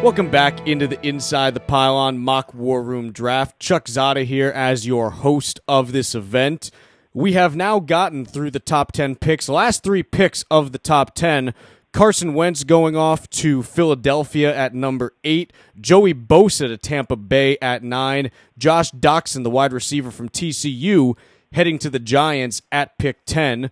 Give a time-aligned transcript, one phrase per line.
[0.00, 3.58] Welcome back into the Inside the Pylon Mock War Room Draft.
[3.58, 6.70] Chuck Zodda here as your host of this event.
[7.12, 11.16] We have now gotten through the top 10 picks, last three picks of the top
[11.16, 11.52] 10.
[11.92, 15.52] Carson Wentz going off to Philadelphia at number eight.
[15.80, 18.30] Joey Bosa to Tampa Bay at nine.
[18.56, 21.16] Josh Doctson, the wide receiver from TCU,
[21.52, 23.68] heading to the Giants at pick 10.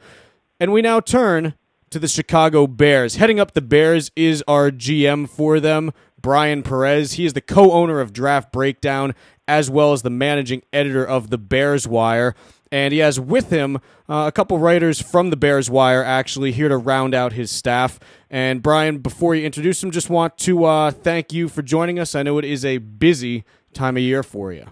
[0.58, 1.54] And we now turn
[1.90, 3.16] to the Chicago Bears.
[3.16, 5.92] Heading up the Bears is our GM for them,
[6.26, 7.12] Bryan Perez.
[7.12, 9.14] He is the co owner of Draft Breakdown
[9.46, 12.34] as well as the managing editor of the Bears Wire.
[12.72, 13.76] And he has with him
[14.08, 18.00] uh, a couple writers from the Bears Wire actually here to round out his staff.
[18.28, 22.16] And Bryan, before you introduce him, just want to uh, thank you for joining us.
[22.16, 24.66] I know it is a busy time of year for you.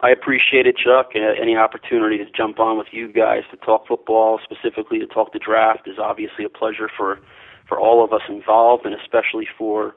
[0.00, 1.12] I appreciate it, Chuck.
[1.14, 5.32] Uh, any opportunity to jump on with you guys to talk football, specifically to talk
[5.32, 7.20] the draft, is obviously a pleasure for
[7.68, 9.94] for all of us involved, and especially for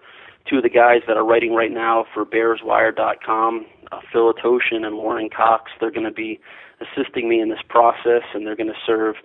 [0.50, 4.96] two of the guys that are writing right now for BearsWire.com, uh, Phil Atoshin and
[4.96, 5.72] Lauren Cox.
[5.80, 6.40] They're going to be
[6.82, 9.16] assisting me in this process, and they're going to serve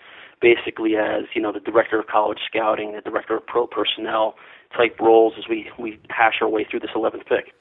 [0.41, 4.34] basically as you know the director of college scouting, the director of pro personnel
[4.77, 7.55] type roles as we we hash our way through this 11th pick.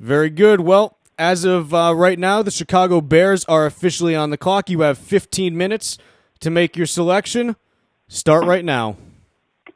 [0.00, 0.60] Very good.
[0.60, 4.70] Well, as of uh, right now, the Chicago Bears are officially on the clock.
[4.70, 5.98] You have 15 minutes
[6.40, 7.56] to make your selection.
[8.08, 8.96] Start right now.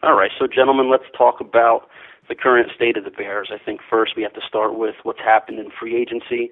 [0.03, 1.89] All right, so gentlemen, let's talk about
[2.29, 3.51] the current state of the Bears.
[3.53, 6.51] I think first we have to start with what's happened in free agency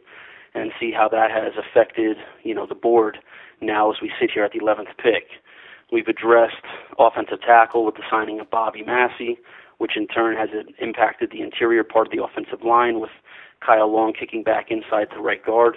[0.55, 3.19] and see how that has affected, you know, the board
[3.61, 5.29] now as we sit here at the 11th pick.
[5.93, 6.65] We've addressed
[6.99, 9.39] offensive tackle with the signing of Bobby Massie,
[9.79, 10.49] which in turn has
[10.81, 13.11] impacted the interior part of the offensive line with
[13.65, 15.77] Kyle Long kicking back inside to right guard.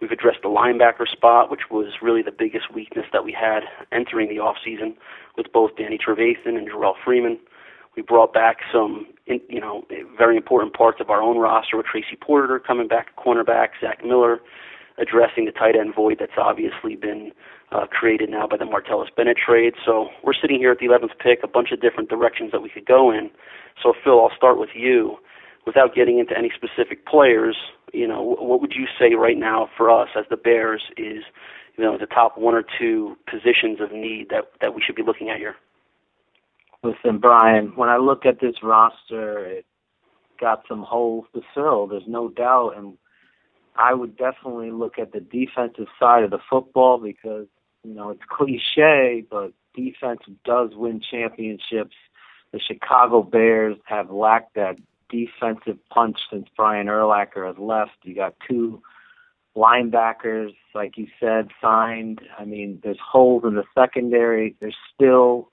[0.00, 3.60] We've addressed the linebacker spot, which was really the biggest weakness that we had
[3.92, 4.94] entering the offseason
[5.36, 7.38] with both Danny Trevathan and Jerrell Freeman.
[7.94, 9.84] We brought back some, you know,
[10.16, 14.40] very important parts of our own roster with Tracy Porter coming back, cornerback, Zach Miller,
[14.98, 17.32] addressing the tight end void that's obviously been
[17.70, 19.74] uh, created now by the Martellus Bennett trade.
[19.84, 22.68] So we're sitting here at the 11th pick, a bunch of different directions that we
[22.68, 23.30] could go in.
[23.82, 25.16] So Phil, I'll start with you.
[25.64, 27.56] Without getting into any specific players,
[27.92, 31.22] you know, what would you say right now for us as the Bears is,
[31.76, 35.04] you know, the top one or two positions of need that that we should be
[35.04, 35.54] looking at here?
[36.82, 39.66] Listen, Bryan, when I look at this roster, it
[40.40, 41.86] got some holes to fill.
[41.86, 42.98] There's no doubt, and
[43.76, 47.46] I would definitely look at the defensive side of the football because
[47.84, 51.94] you know it's cliche, but defense does win championships.
[52.52, 54.76] The Chicago Bears have lacked that
[55.08, 57.92] defensive punch since Brian Urlacher has left.
[58.02, 58.82] You got two
[59.56, 62.20] linebackers, like you said, signed.
[62.38, 64.56] I mean, there's holes in the secondary.
[64.60, 65.50] There's still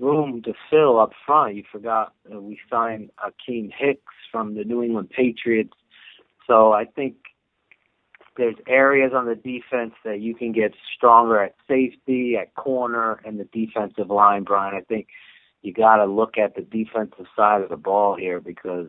[0.00, 1.56] room to fill up front.
[1.56, 5.74] You forgot uh, we signed Akiem Hicks from the New England Patriots.
[6.46, 7.16] So I think
[8.36, 13.38] there's areas on the defense that you can get stronger at safety, at corner, and
[13.38, 14.74] the defensive line, Bryan.
[14.74, 15.08] I think
[15.62, 18.86] you got to look at the defensive side of the ball here because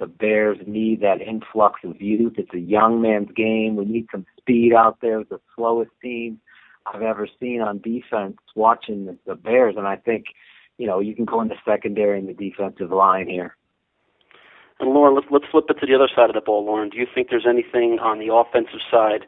[0.00, 2.34] the Bears need that influx of youth.
[2.38, 3.76] It's a young man's game.
[3.76, 5.20] We need some speed out there.
[5.20, 6.40] It's the slowest team
[6.86, 10.26] I've ever seen on defense watching the, the Bears, and I think–
[10.78, 13.56] you know, you can go in the secondary and the defensive line here.
[14.80, 16.64] And Lauren, let's let's flip it to the other side of the ball.
[16.64, 19.26] Lauren, do you think there's anything on the offensive side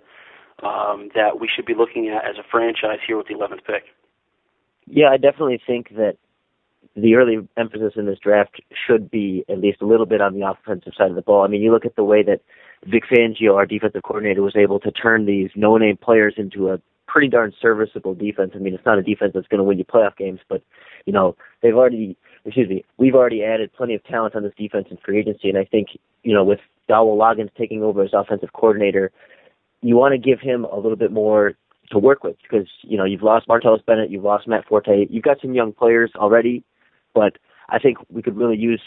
[0.62, 3.84] um, that we should be looking at as a franchise here with the 11th pick?
[4.86, 6.16] Yeah, I definitely think that
[6.96, 10.48] the early emphasis in this draft should be at least a little bit on the
[10.48, 11.44] offensive side of the ball.
[11.44, 12.40] I mean, you look at the way that
[12.86, 16.81] Vic Fangio, our defensive coordinator, was able to turn these no-name players into a
[17.16, 18.52] pretty darn serviceable defense.
[18.54, 20.62] I mean, it's not a defense that's going to win you playoff games, but
[21.06, 22.14] you know they've already,
[22.44, 25.56] excuse me, we've already added plenty of talent on this defense in free agency, and
[25.56, 25.88] I think
[26.24, 26.58] you know with
[26.88, 29.12] Dowell Loggins taking over as offensive coordinator,
[29.80, 31.54] you want to give him a little bit more
[31.90, 35.24] to work with because you know you've lost Martellus Bennett, you've lost Matt Forte, you've
[35.24, 36.64] got some young players already,
[37.14, 37.38] but
[37.70, 38.82] I think we could really use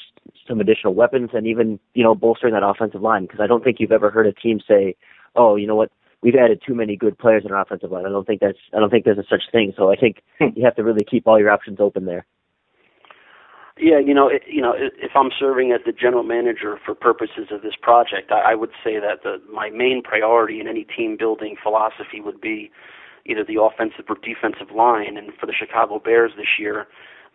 [0.48, 3.78] some additional weapons and even you know bolstering that offensive line because I don't think
[3.80, 4.96] you've ever heard a team say,
[5.36, 5.92] oh, you know what,
[6.22, 8.06] we've added too many good players in our offensive line.
[8.06, 9.74] I don't think that's I don't think there's a such thing.
[9.78, 10.48] So I think hmm.
[10.56, 12.26] you have to really keep all your options open there.
[13.82, 17.48] Yeah, you know, it, you know, if I'm serving as the general manager for purposes
[17.50, 21.16] of this project, I, I would say that the, my main priority in any team
[21.18, 22.72] building philosophy would be
[23.26, 25.16] either the offensive or defensive line.
[25.16, 26.88] And for the Chicago Bears this year,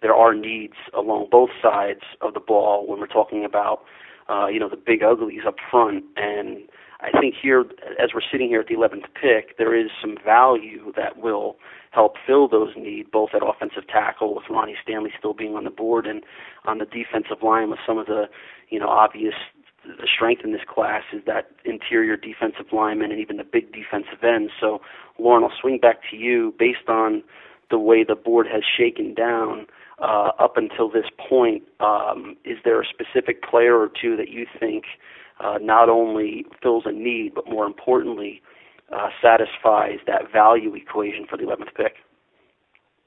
[0.02, 3.80] there are needs along both sides of the ball when we're talking about,
[4.28, 6.68] uh, you know, the big uglies up front and
[7.04, 7.66] I think here,
[8.02, 11.56] as we're sitting here at the 11th pick, there is some value that will
[11.90, 15.70] help fill those needs, both at offensive tackle with Ronnie Stanley still being on the
[15.70, 16.22] board, and
[16.64, 18.24] on the defensive line with some of the,
[18.70, 19.34] you know, obvious
[19.84, 24.24] the strength in this class is that interior defensive lineman and even the big defensive
[24.24, 24.48] end.
[24.58, 24.80] So,
[25.18, 27.22] Lauren, I'll swing back to you based on
[27.70, 29.66] the way the board has shaken down
[29.98, 31.62] uh, up until this point.
[31.80, 34.84] Um, is there a specific player or two that you think
[35.40, 38.42] uh, not only fills a need, but more importantly,
[38.94, 41.94] uh, satisfies that value equation for the 11th pick?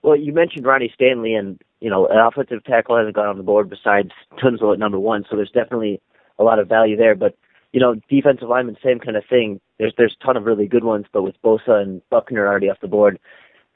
[0.04, 3.44] Well, you mentioned Ronnie Stanley, and you know, an offensive tackle hasn't gone on the
[3.44, 4.12] board besides
[4.42, 6.02] Tunsil at number one, so there's definitely
[6.40, 7.16] a lot of value there.
[7.16, 7.36] But
[7.74, 9.60] you know, defensive lineman, same kind of thing.
[9.80, 12.80] There's there's a ton of really good ones, but with Bosa and Buckner already off
[12.82, 13.20] the board,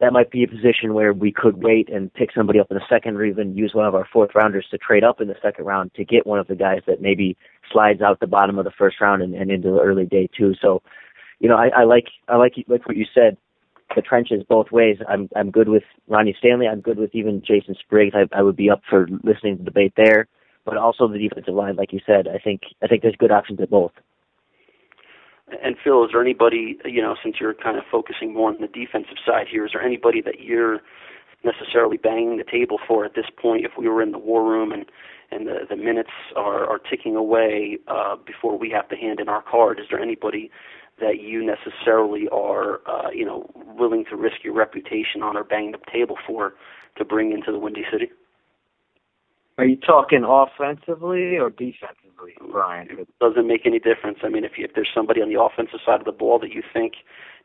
[0.01, 2.83] that might be a position where we could wait and pick somebody up in the
[2.89, 5.65] second, or even use one of our fourth rounders to trade up in the second
[5.65, 7.38] round to get one of the guys that maybe
[7.71, 10.56] slides out the bottom of the first round and, and into the early day too.
[10.59, 10.81] So,
[11.39, 13.38] you know, I, I like I like like what you said
[13.95, 14.98] the trenches both ways.
[15.07, 16.68] I'm I'm good with Ronnie Stanley.
[16.68, 18.15] I'm good with even Jason Spriggs.
[18.15, 20.27] I, I would be up for listening to the debate there.
[20.65, 23.59] But also the defensive line, like you said, I think I think there's good options
[23.62, 23.92] at both.
[25.63, 28.68] And Phil, is there anybody you know since you're kind of focusing more on the
[28.68, 29.65] defensive side here?
[29.65, 30.80] Is there anybody that you're
[31.44, 33.65] necessarily banging the table for at this point?
[33.65, 34.86] If we were in the war room and
[35.31, 39.30] and the the minutes are are ticking away uh, before we have to hand in
[39.30, 40.51] our card, is there anybody
[41.00, 45.71] that you necessarily are, uh, you know, willing to risk your reputation on or bang
[45.71, 46.54] the table for
[46.97, 48.09] to bring into the Windy City?
[49.61, 52.87] Are you talking offensively or defensively, Bryan?
[52.89, 54.17] It doesn't make any difference.
[54.23, 56.51] I mean, if you, if there's somebody on the offensive side of the ball that
[56.51, 56.93] you think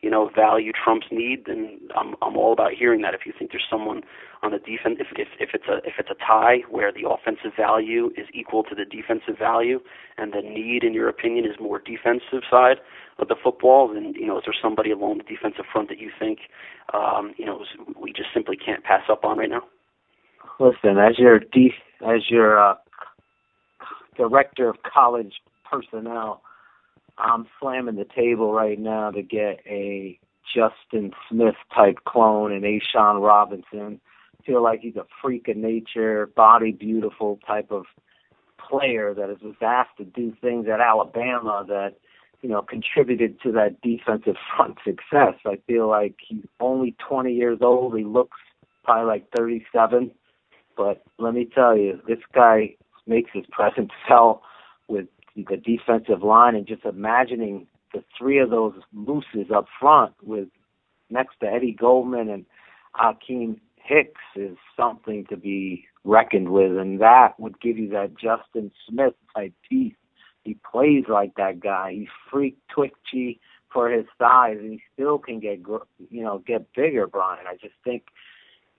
[0.02, 3.14] you know, value trumps need, then I'm I'm all about hearing that.
[3.14, 4.02] If you think there's someone
[4.42, 7.52] on the defense, if if if it's a if it's a tie where the offensive
[7.56, 9.80] value is equal to the defensive value,
[10.18, 12.78] and the need, in your opinion, is more defensive side
[13.18, 16.10] of the football, then you know, is there somebody along the defensive front that you
[16.18, 16.40] think,
[16.92, 17.64] um, you know,
[18.00, 19.62] we just simply can't pass up on right now?
[20.58, 21.74] Listen, as your de-
[22.06, 22.74] as your uh,
[24.16, 25.34] director of college
[25.70, 26.42] personnel
[27.18, 30.18] I'm slamming the table right now to get a
[30.54, 34.00] Justin Smith type clone and A'Shawn Robinson.
[34.44, 37.84] Feel like he's a freak of nature, body beautiful type of
[38.58, 41.94] player that is was asked to do things at Alabama that
[42.42, 45.34] you know contributed to that defensive front success.
[45.44, 47.96] I feel like he's only 20 years old.
[47.96, 48.36] He looks
[48.84, 50.12] probably like 37,
[50.76, 52.74] but let me tell you, this guy
[53.06, 54.42] makes his presence felt
[54.88, 55.06] with
[55.36, 60.48] the defensive line and just imagining the three of those mooses up front with
[61.10, 62.46] next to Eddie Goldman and
[63.00, 68.72] Akiem Hicks is something to be reckoned with, and that would give you that Justin
[68.88, 69.94] Smith type piece.
[70.42, 71.92] He plays like that guy.
[71.92, 73.40] He's freak twitchy
[73.72, 75.60] for his size, and he still can get
[76.10, 77.06] you know get bigger.
[77.06, 78.04] Bryan, I just think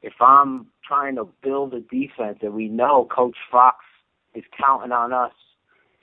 [0.08, 3.78] if I'm trying to build a defense, and we know Coach Fox
[4.34, 5.34] is counting on us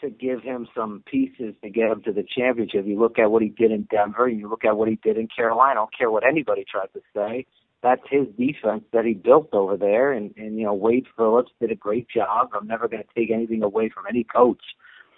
[0.02, 2.84] to give him some pieces to get him to the championship.
[2.86, 5.28] You look at what he did in Denver, you look at what he did in
[5.34, 5.70] Carolina.
[5.70, 7.46] I don't care what anybody tries to say.
[7.82, 10.12] That's his defense that he built over there.
[10.12, 12.50] And, and you know, Wade Phillips did a great job.
[12.54, 14.62] I'm never going to take anything away from any coach.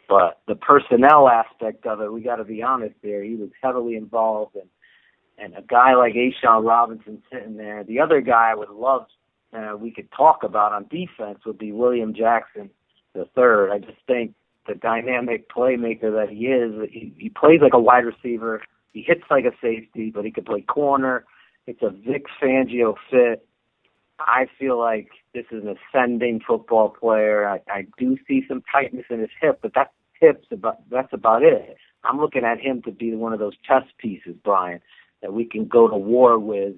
[0.09, 3.25] But the personnel aspect of it, we got to be honest there.
[3.25, 4.69] He was heavily involved, and
[5.39, 7.85] and a guy like A'Shawn Robinson sitting there.
[7.85, 9.07] The other guy I would love
[9.53, 12.71] uh, we could talk about on defense would be William Jackson
[13.15, 13.71] the third.
[13.71, 14.35] I just think
[14.67, 16.91] the dynamic playmaker that he is.
[16.93, 18.63] He, he plays like a wide receiver.
[18.93, 21.25] He hits like a safety, but he can play corner.
[21.67, 23.47] It's a Vic Fangio fit.
[24.19, 27.49] I feel like this is an ascending football player.
[27.49, 31.43] I, I do see some tightness in his hip, but that hip's about that's about
[31.43, 31.77] it.
[32.05, 34.81] I'm looking at him to be one of those chess pieces, Bryan,
[35.23, 36.75] that we can go to war with,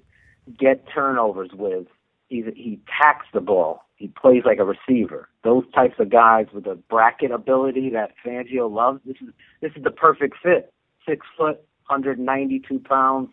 [0.59, 1.87] get turnovers with.
[2.29, 5.29] He's, he tacks the ball he plays like a receiver.
[5.43, 9.01] Those types of guys with the bracket ability that Fangio loves.
[9.05, 10.73] This is this is the perfect fit.
[11.07, 11.57] Six foot,
[11.89, 13.31] 192 pounds,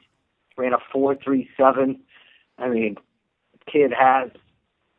[0.58, 2.02] ran a four three seven.
[2.58, 2.96] I mean,
[3.72, 4.32] kid has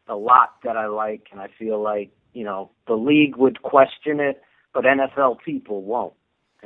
[0.07, 4.21] a lot that I like, and I feel like you know the league would question
[4.21, 4.41] it,
[4.73, 6.15] but NFL people won't.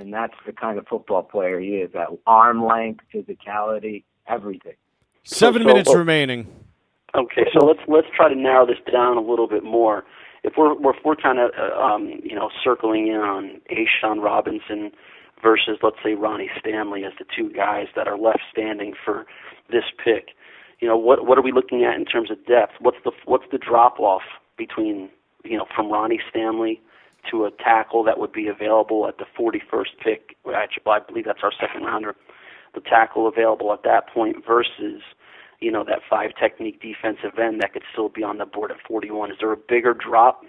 [0.00, 1.92] And that's the kind of football player he is.
[1.92, 4.72] That arm length, physicality, everything.
[5.24, 6.46] Seven So- minutes so- remaining.
[7.14, 10.04] Okay, so let's let's try to narrow this down a little bit more.
[10.44, 14.92] If we're if we're kind of uh, um, you know circling in on A'Shawn Robinson
[15.42, 19.26] versus let's say Ronnie Stanley as the two guys that are left standing for
[19.70, 20.28] this pick,
[20.78, 22.74] you know what what are we looking at in terms of depth?
[22.78, 24.22] What's the what's the drop off
[24.56, 25.10] between
[25.44, 26.80] you know from Ronnie Stanley
[27.30, 30.36] to a tackle that would be available at the 41st pick?
[30.54, 32.14] Actually, I believe that's our second rounder.
[32.74, 35.02] The tackle available at that point versus
[35.60, 38.78] you know, that five technique defensive end that could still be on the board at
[38.88, 39.30] 41?
[39.30, 40.42] Is there a bigger drop?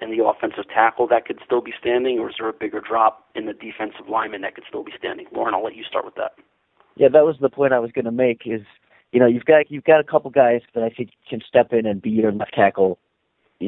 [0.00, 3.24] in the offensive tackle that could still be standing, or is there a bigger drop
[3.34, 5.26] in the defensive lineman that could still be standing?
[5.32, 6.32] Lauren, I'll let you start with that.
[6.96, 8.42] Yeah, that was the point I was going to make.
[8.46, 8.62] Is
[9.12, 11.86] you know you've got you've got a couple guys that I think can step in
[11.86, 12.98] and be your left tackle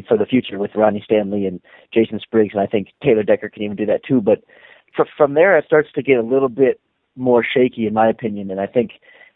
[0.09, 1.61] for the future with Ronnie Stanley and
[1.93, 4.21] Jason Spriggs, and I think Taylor Decker can even do that too.
[4.21, 4.45] But
[4.95, 6.81] for, from there, it starts to get a little bit
[7.17, 8.51] more shaky, in my opinion.
[8.51, 8.93] And I think,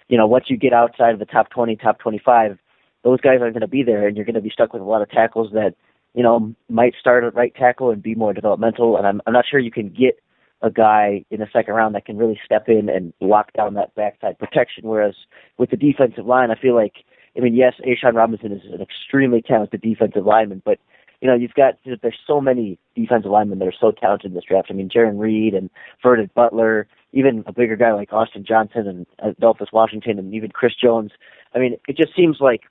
[0.09, 2.59] you know, once you get outside of the top 20, top 25,
[3.03, 4.87] those guys aren't going to be there, and you're going to be stuck with a
[4.87, 5.75] lot of tackles that,
[6.15, 8.97] you know, might start at right tackle and be more developmental.
[8.97, 10.21] And I'm, I'm not sure you can get
[10.63, 13.95] a guy in the second round that can really step in and lock down that
[13.95, 14.85] backside protection.
[14.85, 15.15] Whereas
[15.59, 17.05] with the defensive line, I feel like,
[17.37, 20.79] I mean, yes, A'Shawn Robinson is an extremely talented defensive lineman, but
[21.21, 24.45] you know, you've got there's so many defensive linemen that are so talented in this
[24.45, 24.69] draft.
[24.71, 25.71] I mean, Jarran Reed and
[26.03, 30.75] Vernon Butler, even a bigger guy like Austin Johnson and Adolphus Washington, and even Chris
[30.75, 31.13] Jones.
[31.55, 32.63] I mean, it just seems like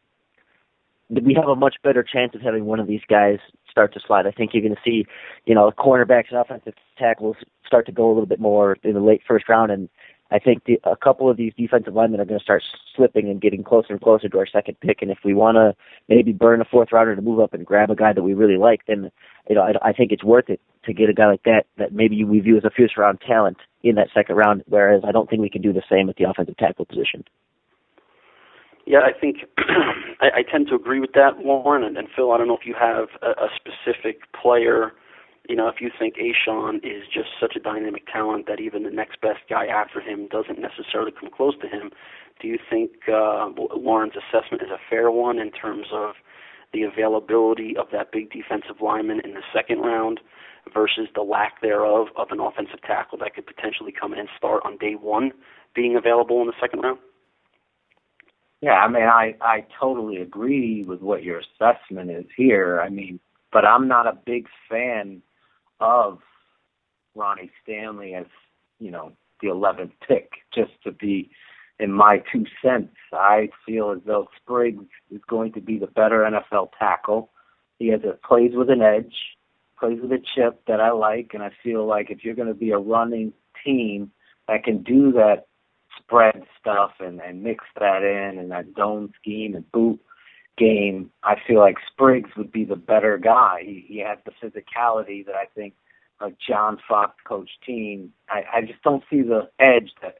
[1.09, 3.39] we have a much better chance of having one of these guys
[3.69, 4.27] start to slide.
[4.27, 5.07] I think you're going to see,
[5.45, 8.99] you know, cornerbacks and offensive tackles start to go a little bit more in the
[8.99, 9.89] late first round, and
[10.33, 12.63] I think the, a couple of these defensive linemen are going to start
[12.95, 15.03] slipping and getting closer and closer to our second pick.
[15.03, 15.75] And if we want to
[16.09, 18.57] maybe burn a fourth rounder to move up and grab a guy that we really
[18.57, 19.11] like, then
[19.47, 21.93] you know I, I think it's worth it to get a guy like that that
[21.93, 24.63] maybe we view as a first round talent in that second round.
[24.65, 27.23] Whereas I don't think we can do the same at the offensive tackle position.
[28.87, 29.37] Yeah, I think
[30.19, 32.31] I, I tend to agree with that, Lauren and, and Phil.
[32.31, 34.93] I don't know if you have a, a specific player
[35.49, 38.89] you know, if you think A'Shawn is just such a dynamic talent that even the
[38.89, 41.91] next best guy after him doesn't necessarily come close to him,
[42.41, 46.15] do you think uh, Lauren's assessment is a fair one in terms of
[46.71, 50.19] the availability of that big defensive lineman in the second round
[50.73, 54.61] versus the lack thereof of an offensive tackle that could potentially come in and start
[54.65, 55.31] on day one
[55.75, 56.99] being available in the second round?
[58.61, 62.79] Yeah, I mean, I I totally agree with what your assessment is here.
[62.79, 63.19] I mean,
[63.51, 65.21] but I'm not a big fan
[65.83, 66.19] of
[67.13, 68.25] Ronnie Stanley as,
[68.79, 69.11] you know,
[69.41, 71.29] the 11th pick, just to be
[71.77, 72.95] in my two cents.
[73.11, 77.29] I feel as though Spriggs is going to be the better NFL tackle.
[77.79, 79.13] He has a plays with an edge,
[79.77, 82.53] plays with a chip that I like, and I feel like if you're going to
[82.53, 83.33] be a running
[83.65, 84.11] team
[84.47, 85.47] that can do that
[85.97, 89.99] spread stuff and, and mix that in and that zone scheme and boot
[90.57, 93.61] game, I feel like Spriggs would be the better guy.
[93.63, 95.73] He, he has the physicality that I think
[96.19, 98.13] a John Fox coach team.
[98.29, 100.17] I, I just don't see the edge that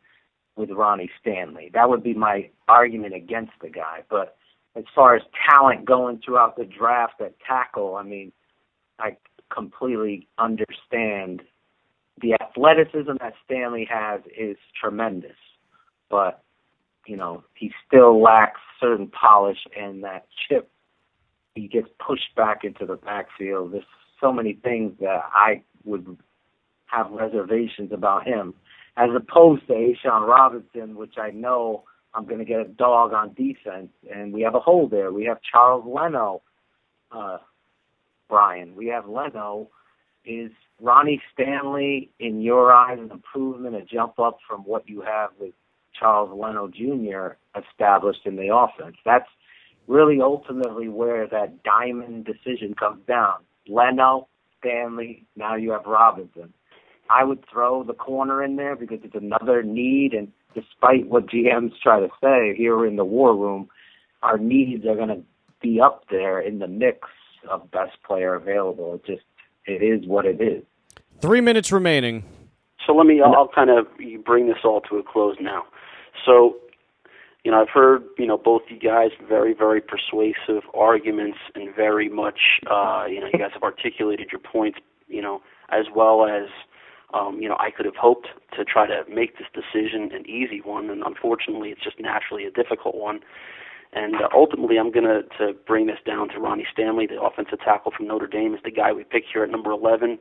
[0.55, 1.71] with Ronnie Stanley.
[1.73, 4.03] That would be my argument against the guy.
[4.09, 4.35] But
[4.75, 8.31] as far as talent going throughout the draft at tackle, I mean,
[8.99, 9.17] I
[9.49, 11.41] completely understand
[12.21, 15.37] the athleticism that Stanley has is tremendous,
[16.09, 16.43] but
[17.05, 20.69] you know he still lacks certain polish and that chip.
[21.55, 23.73] He gets pushed back into the backfield.
[23.73, 23.83] There's
[24.19, 26.17] so many things that I would
[26.87, 28.53] have reservations about him,
[28.97, 31.83] as opposed to A'Shawn Robinson, which I know
[32.13, 35.11] I'm going to get a dog on defense, and we have a hole there.
[35.11, 36.41] We have Charles Leno,
[37.11, 37.39] uh,
[38.29, 38.75] Bryan.
[38.75, 39.69] We have Leno.
[40.25, 45.31] Is Ronnie Stanley, in your eyes, an improvement, a jump up from what you have
[45.37, 45.53] with
[45.97, 47.35] Charles Leno Jr.
[47.59, 48.97] established in the offense?
[49.05, 49.29] That's
[49.87, 53.35] really ultimately where that diamond decision comes down.
[53.67, 54.27] Leno,
[54.59, 56.53] Stanley, now you have Robinson.
[57.09, 61.73] I would throw the corner in there because it's another need, and despite what GMs
[61.81, 63.69] try to say here in the war room,
[64.21, 65.21] our needs are going to
[65.61, 67.09] be up there in the mix
[67.49, 68.95] of best player available.
[68.95, 69.23] It just
[69.65, 70.63] it is what it is.
[71.21, 72.23] Three minutes remaining.
[72.85, 73.21] So let me.
[73.21, 73.87] I'll kind of
[74.25, 75.63] bring this all to a close now.
[76.25, 76.57] So
[77.43, 82.07] you know, I've heard, you know, both you guys very, very persuasive arguments and very
[82.07, 82.39] much,
[82.71, 86.47] uh, you know, you guys have articulated your points, you know, as well as,
[87.13, 88.27] um, you know, I could have hoped
[88.57, 92.51] to try to make this decision an easy one, and unfortunately, it's just naturally a
[92.51, 93.19] difficult one.
[93.91, 97.59] And uh, ultimately, I'm going to to bring this down to Ronnie Stanley, the offensive
[97.59, 100.17] tackle from Notre Dame, is the guy we picked here at number 11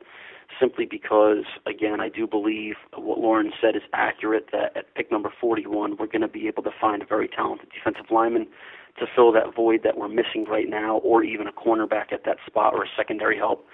[0.59, 5.31] simply because, again, I do believe what Lauren said is accurate that at pick number
[5.39, 8.47] 41, we're going to be able to find a very talented defensive lineman
[8.99, 12.37] to fill that void that we're missing right now, or even a cornerback at that
[12.45, 13.65] spot or a secondary help.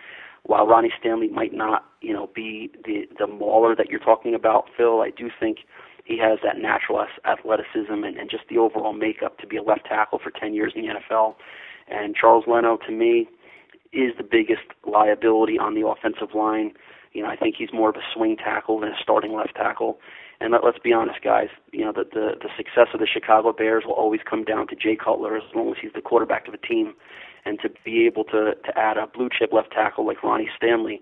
[0.43, 4.69] While Ronnie Stanley might not, you know, be the the mauler that you're talking about,
[4.77, 5.59] Phil, I do think
[6.05, 9.85] he has that natural athleticism and, and just the overall makeup to be a left
[9.85, 11.35] tackle for 10 years in the NFL.
[11.87, 13.27] And Charles Leno, to me,
[13.91, 16.73] is the biggest liability on the offensive line.
[17.13, 19.99] You know, I think he's more of a swing tackle than a starting left tackle.
[20.39, 21.49] And let, let's be honest, guys.
[21.71, 24.75] You know, the, the the success of the Chicago Bears will always come down to
[24.75, 26.93] Jay Cutler as long as he's the quarterback of a team.
[27.45, 31.01] and to be able to to add a blue chip left tackle like Ronnie Stanley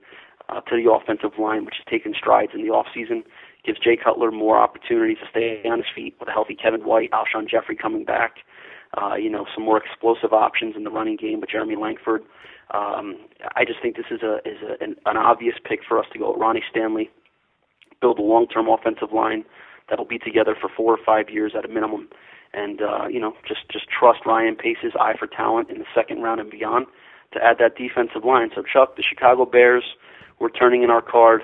[0.49, 3.23] uh, to the offensive line, which has taken strides in the off season,
[3.65, 7.11] gives Jay Cutler more opportunities to stay on his feet with a healthy Kevin White,
[7.11, 8.37] Alshon Jeffery coming back.
[8.95, 12.21] Uh, you know, some more explosive options in the running game with Jeremy Langford.
[12.73, 13.17] Um,
[13.55, 16.19] I just think this is a is a, an, an obvious pick for us to
[16.19, 16.35] go.
[16.35, 17.09] Ronnie Stanley,
[18.01, 19.43] build a long-term offensive line
[19.89, 22.09] that'll be together for four or five years at a minimum,
[22.53, 26.21] and uh, you know, just just trust Ryan Pace's eye for talent in the second
[26.21, 26.87] round and beyond
[27.33, 28.49] to add that defensive line.
[28.55, 29.83] So Chuck, the Chicago Bears,
[30.39, 31.41] we're turning in our card,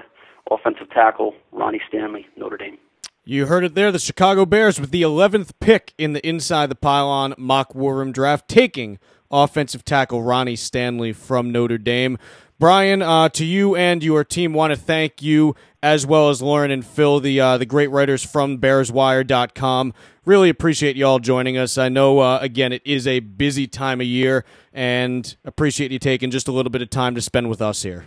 [0.50, 2.78] offensive tackle Ronnie Stanley, Notre Dame.
[3.26, 3.90] You heard it there.
[3.90, 8.12] The Chicago Bears with the 11th pick in the Inside the Pylon mock war room
[8.12, 9.00] draft, taking
[9.32, 12.18] offensive tackle Ronnie Stanley from Notre Dame.
[12.60, 16.70] Bryan, uh, to you and your team, want to thank you as well as Lauren
[16.70, 19.94] and Phil, the uh, the great writers from BearsWire.com.
[20.26, 21.78] Really appreciate y'all joining us.
[21.78, 26.30] I know, uh, again, it is a busy time of year, and appreciate you taking
[26.30, 28.04] just a little bit of time to spend with us here.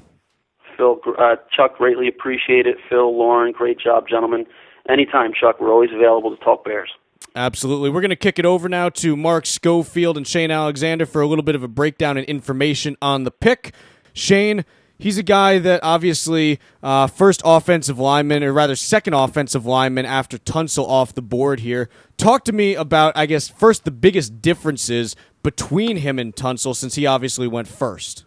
[0.77, 2.77] Phil, uh, Chuck, greatly appreciate it.
[2.91, 4.45] Phil, Lauren, great job, gentlemen
[4.89, 5.61] anytime, Chuck.
[5.61, 6.91] We're always available to talk Bears.
[7.35, 7.91] Absolutely.
[7.91, 11.27] We're going to kick it over now to Mark Schofield and Shane Alexander for a
[11.27, 13.75] little bit of a breakdown and information on the pick.
[14.15, 14.65] Shane,
[14.99, 20.39] he's a guy that obviously uh, first offensive lineman, or rather second offensive lineman after
[20.39, 21.91] Tunsil off the board here.
[22.17, 26.95] Talk to me about, I guess, first the biggest differences between him and Tunsil since
[26.95, 28.25] he obviously went first.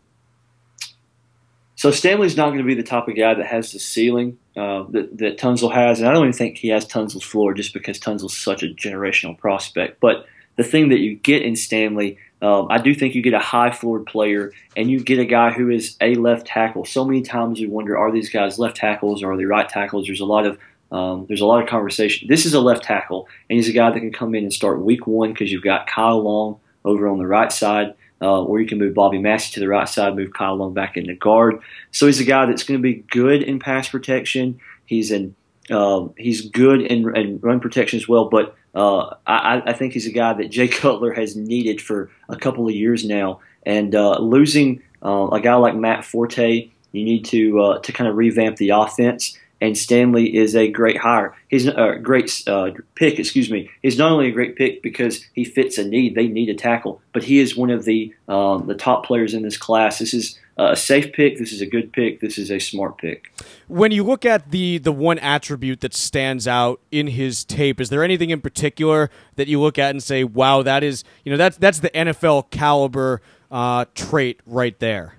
[1.75, 4.85] So Stanley's not going to be the type of guy that has the ceiling uh,
[4.89, 7.97] that, that Tunsil has, and I don't even think he has Tunsil's floor just because
[7.97, 10.01] Tunsil's such a generational prospect.
[10.01, 10.25] But
[10.57, 13.71] the thing that you get in Stanley, um, I do think you get a high
[13.71, 16.83] floored player, and you get a guy who is a left tackle.
[16.83, 20.07] So many times you wonder, are these guys left tackles or are they right tackles?
[20.07, 20.59] There's a lot of
[20.91, 22.27] um, there's a lot of conversation.
[22.27, 24.81] This is a left tackle, and he's a guy that can come in and start
[24.81, 28.67] week one because you've got Kyle Long over on the right side uh, or you
[28.67, 31.59] can move Bobby Massie to the right side, move Kyle Long back into guard.
[31.91, 34.59] So he's a guy that's going to be good in pass protection.
[34.85, 35.35] He's in
[35.69, 40.07] uh, he's good in, in, run protection as well, but uh, I, I, think he's
[40.07, 43.39] a guy that Jay Cutler has needed for a couple of years now.
[43.63, 48.09] And uh, losing uh, a guy like Matt Forte, you need to uh, to kind
[48.09, 51.35] of revamp the offense and Stanley is a great hire.
[51.47, 53.19] He's a great uh, pick.
[53.19, 53.69] Excuse me.
[53.81, 56.15] He's not only a great pick because he fits a need.
[56.15, 59.43] They need a tackle, but he is one of the um, the top players in
[59.43, 59.99] this class.
[59.99, 61.37] This is a safe pick.
[61.37, 62.19] This is a good pick.
[62.19, 63.33] This is a smart pick.
[63.67, 67.89] When you look at the the one attribute that stands out in his tape, is
[67.89, 71.37] there anything in particular that you look at and say, "Wow, that is you know
[71.37, 75.15] that's that's the NFL caliber uh, trait right there."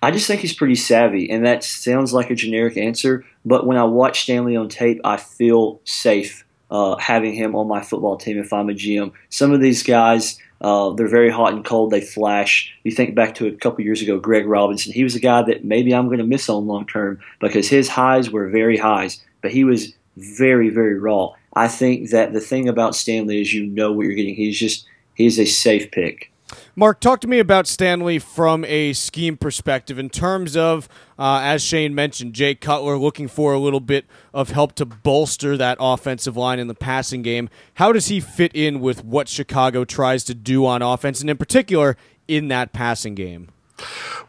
[0.00, 3.24] I just think he's pretty savvy, and that sounds like a generic answer.
[3.44, 7.82] But when I watch Stanley on tape, I feel safe uh, having him on my
[7.82, 9.12] football team if I'm a GM.
[9.30, 11.90] Some of these guys, uh, they're very hot and cold.
[11.90, 12.72] They flash.
[12.84, 14.92] You think back to a couple years ago, Greg Robinson.
[14.92, 17.88] He was a guy that maybe I'm going to miss on long term because his
[17.88, 21.32] highs were very highs, but he was very, very raw.
[21.54, 24.34] I think that the thing about Stanley is you know what you're getting.
[24.34, 26.30] He's just he's a safe pick.
[26.78, 30.88] Mark, talk to me about Stanley from a scheme perspective in terms of,
[31.18, 35.56] uh, as Shane mentioned, Jay Cutler looking for a little bit of help to bolster
[35.56, 37.50] that offensive line in the passing game.
[37.74, 41.36] How does he fit in with what Chicago tries to do on offense, and in
[41.36, 41.96] particular
[42.28, 43.48] in that passing game?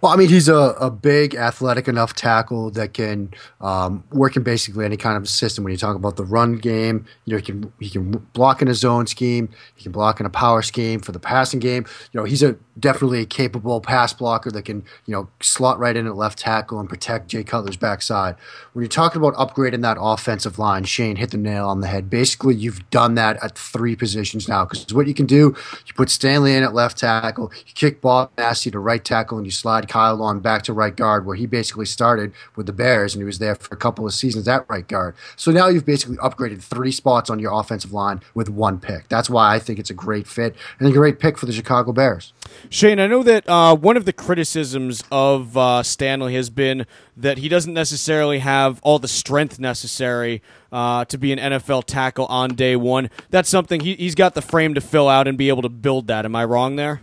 [0.01, 4.43] Well, I mean, he's a, a big, athletic enough tackle that can um, work in
[4.43, 5.63] basically any kind of system.
[5.63, 8.67] When you talk about the run game, you know, he can he can block in
[8.67, 11.85] a zone scheme, he can block in a power scheme for the passing game.
[12.11, 15.97] You know, he's a definitely a capable pass blocker that can you know slot right
[15.97, 18.35] in at left tackle and protect Jay Cutler's backside.
[18.73, 22.09] When you're talking about upgrading that offensive line, Shane hit the nail on the head.
[22.09, 26.09] Basically, you've done that at three positions now because what you can do, you put
[26.09, 29.87] Stanley in at left tackle, you kick Bob Massie to right tackle, and you slide
[29.87, 33.25] Kyle Long back to right guard, where he basically started with the Bears and he
[33.25, 35.15] was there for a couple of seasons at right guard.
[35.35, 39.09] So now you've basically upgraded three spots on your offensive line with one pick.
[39.09, 41.91] That's why I think it's a great fit and a great pick for the Chicago
[41.91, 42.33] Bears.
[42.69, 46.85] Shane, I know that uh, one of the criticisms of uh, Stanley has been
[47.17, 52.25] that he doesn't necessarily have all the strength necessary uh, to be an NFL tackle
[52.27, 53.09] on day one.
[53.29, 56.07] That's something he, he's got the frame to fill out and be able to build
[56.07, 56.25] that.
[56.25, 57.01] Am I wrong there?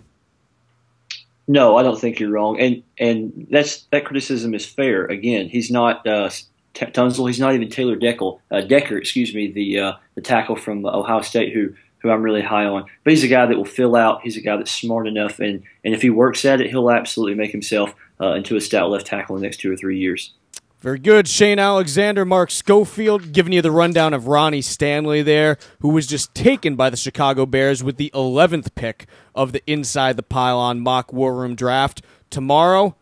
[1.49, 5.05] No, I don't think you're wrong, and and that's that criticism is fair.
[5.07, 6.31] Again, he's not uh,
[6.75, 7.27] Tunsil.
[7.29, 8.33] He's not even Taylor Decker.
[8.51, 12.43] Uh, Decker, excuse me, the uh, the tackle from Ohio State who who I'm really
[12.43, 12.85] high on.
[13.05, 14.23] But he's a guy that will fill out.
[14.23, 17.35] He's a guy that's smart enough, and and if he works at it, he'll absolutely
[17.37, 20.33] make himself uh, into a stout left tackle in the next two or three years.
[20.81, 21.27] Very good.
[21.27, 26.35] Shane Alexander, Mark Schofield, giving you the rundown of Ronnie Stanley there, who was just
[26.35, 31.13] taken by the Chicago Bears with the 11th pick of the Inside the Pylon mock
[31.13, 32.03] war room draft.
[32.29, 32.95] Tomorrow,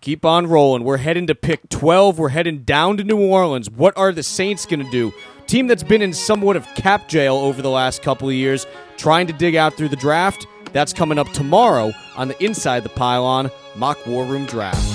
[0.00, 0.82] keep on rolling.
[0.82, 2.18] We're heading to pick 12.
[2.18, 3.70] We're heading down to New Orleans.
[3.70, 5.12] What are the Saints going to do?
[5.46, 9.28] Team that's been in somewhat of cap jail over the last couple of years, trying
[9.28, 10.46] to dig out through the draft.
[10.72, 14.93] That's coming up tomorrow on the Inside the Pylon mock war room draft.